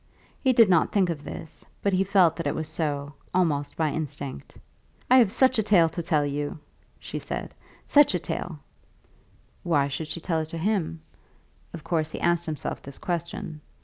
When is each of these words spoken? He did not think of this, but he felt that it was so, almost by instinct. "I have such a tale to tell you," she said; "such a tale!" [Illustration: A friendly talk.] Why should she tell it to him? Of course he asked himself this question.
He 0.43 0.51
did 0.51 0.67
not 0.67 0.91
think 0.91 1.11
of 1.11 1.23
this, 1.23 1.63
but 1.83 1.93
he 1.93 2.03
felt 2.03 2.35
that 2.35 2.47
it 2.47 2.55
was 2.55 2.67
so, 2.67 3.13
almost 3.35 3.77
by 3.77 3.91
instinct. 3.91 4.57
"I 5.11 5.17
have 5.17 5.31
such 5.31 5.59
a 5.59 5.61
tale 5.61 5.89
to 5.89 6.01
tell 6.01 6.25
you," 6.25 6.57
she 6.99 7.19
said; 7.19 7.53
"such 7.85 8.15
a 8.15 8.19
tale!" 8.19 8.57
[Illustration: 8.57 8.57
A 8.57 8.99
friendly 9.03 9.57
talk.] 9.61 9.71
Why 9.71 9.87
should 9.89 10.07
she 10.07 10.19
tell 10.19 10.39
it 10.39 10.49
to 10.49 10.57
him? 10.57 11.01
Of 11.71 11.83
course 11.83 12.09
he 12.09 12.19
asked 12.19 12.47
himself 12.47 12.81
this 12.81 12.97
question. 12.97 13.61